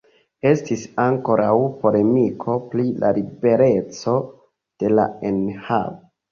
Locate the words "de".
4.57-4.93